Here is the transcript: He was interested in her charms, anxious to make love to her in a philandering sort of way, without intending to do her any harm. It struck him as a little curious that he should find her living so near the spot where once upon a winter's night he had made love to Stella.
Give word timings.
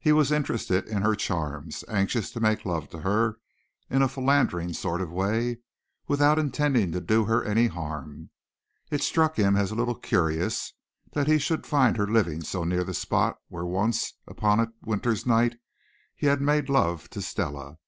He 0.00 0.10
was 0.10 0.32
interested 0.32 0.88
in 0.88 1.02
her 1.02 1.14
charms, 1.14 1.84
anxious 1.86 2.32
to 2.32 2.40
make 2.40 2.64
love 2.66 2.90
to 2.90 3.02
her 3.02 3.38
in 3.88 4.02
a 4.02 4.08
philandering 4.08 4.72
sort 4.72 5.00
of 5.00 5.12
way, 5.12 5.58
without 6.08 6.40
intending 6.40 6.90
to 6.90 7.00
do 7.00 7.26
her 7.26 7.44
any 7.44 7.68
harm. 7.68 8.30
It 8.90 9.00
struck 9.00 9.36
him 9.38 9.54
as 9.54 9.70
a 9.70 9.76
little 9.76 9.94
curious 9.94 10.72
that 11.12 11.28
he 11.28 11.38
should 11.38 11.68
find 11.68 11.96
her 11.98 12.08
living 12.08 12.42
so 12.42 12.64
near 12.64 12.82
the 12.82 12.94
spot 12.94 13.38
where 13.46 13.64
once 13.64 14.14
upon 14.26 14.58
a 14.58 14.72
winter's 14.84 15.24
night 15.24 15.54
he 16.16 16.26
had 16.26 16.40
made 16.40 16.68
love 16.68 17.08
to 17.10 17.22
Stella. 17.22 17.78